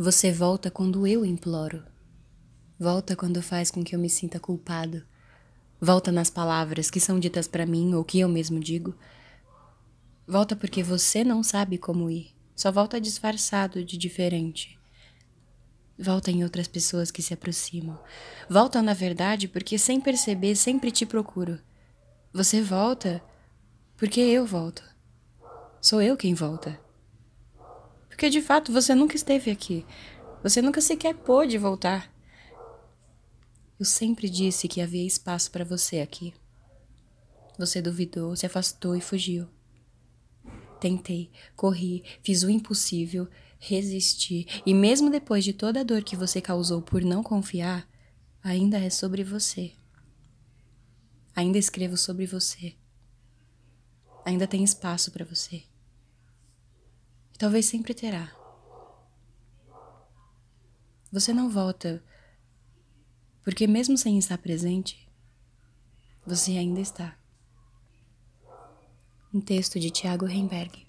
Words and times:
Você 0.00 0.30
volta 0.30 0.70
quando 0.70 1.08
eu 1.08 1.24
imploro. 1.24 1.82
Volta 2.78 3.16
quando 3.16 3.42
faz 3.42 3.68
com 3.68 3.82
que 3.82 3.96
eu 3.96 3.98
me 3.98 4.08
sinta 4.08 4.38
culpado. 4.38 5.04
Volta 5.80 6.12
nas 6.12 6.30
palavras 6.30 6.88
que 6.88 7.00
são 7.00 7.18
ditas 7.18 7.48
para 7.48 7.66
mim 7.66 7.92
ou 7.94 8.04
que 8.04 8.20
eu 8.20 8.28
mesmo 8.28 8.60
digo. 8.60 8.94
Volta 10.24 10.54
porque 10.54 10.84
você 10.84 11.24
não 11.24 11.42
sabe 11.42 11.78
como 11.78 12.08
ir. 12.08 12.32
Só 12.54 12.70
volta 12.70 13.00
disfarçado 13.00 13.84
de 13.84 13.98
diferente. 13.98 14.78
Volta 15.98 16.30
em 16.30 16.44
outras 16.44 16.68
pessoas 16.68 17.10
que 17.10 17.20
se 17.20 17.34
aproximam. 17.34 17.98
Volta, 18.48 18.80
na 18.80 18.94
verdade, 18.94 19.48
porque 19.48 19.76
sem 19.76 20.00
perceber 20.00 20.54
sempre 20.54 20.92
te 20.92 21.04
procuro. 21.04 21.58
Você 22.32 22.62
volta 22.62 23.20
porque 23.96 24.20
eu 24.20 24.46
volto. 24.46 24.84
Sou 25.82 26.00
eu 26.00 26.16
quem 26.16 26.34
volta. 26.34 26.87
Porque 28.18 28.30
de 28.30 28.42
fato 28.42 28.72
você 28.72 28.96
nunca 28.96 29.14
esteve 29.14 29.48
aqui. 29.48 29.86
Você 30.42 30.60
nunca 30.60 30.80
sequer 30.80 31.14
pôde 31.14 31.56
voltar. 31.56 32.12
Eu 33.78 33.84
sempre 33.84 34.28
disse 34.28 34.66
que 34.66 34.80
havia 34.80 35.06
espaço 35.06 35.52
para 35.52 35.64
você 35.64 36.00
aqui. 36.00 36.34
Você 37.56 37.80
duvidou, 37.80 38.34
se 38.34 38.44
afastou 38.44 38.96
e 38.96 39.00
fugiu. 39.00 39.46
Tentei, 40.80 41.30
corri, 41.54 42.02
fiz 42.20 42.42
o 42.42 42.50
impossível, 42.50 43.28
resisti, 43.56 44.48
e 44.66 44.74
mesmo 44.74 45.10
depois 45.10 45.44
de 45.44 45.52
toda 45.52 45.78
a 45.78 45.84
dor 45.84 46.02
que 46.02 46.16
você 46.16 46.40
causou 46.40 46.82
por 46.82 47.02
não 47.02 47.22
confiar, 47.22 47.88
ainda 48.42 48.80
é 48.80 48.90
sobre 48.90 49.22
você. 49.22 49.70
Ainda 51.36 51.56
escrevo 51.56 51.96
sobre 51.96 52.26
você. 52.26 52.74
Ainda 54.24 54.48
tem 54.48 54.64
espaço 54.64 55.12
para 55.12 55.24
você. 55.24 55.62
Talvez 57.38 57.66
sempre 57.66 57.94
terá. 57.94 58.36
Você 61.12 61.32
não 61.32 61.48
volta 61.48 62.02
porque, 63.44 63.64
mesmo 63.66 63.96
sem 63.96 64.18
estar 64.18 64.36
presente, 64.38 65.08
você 66.26 66.58
ainda 66.58 66.80
está. 66.80 67.16
Um 69.32 69.40
texto 69.40 69.78
de 69.78 69.88
Tiago 69.88 70.26
Heimberg. 70.26 70.87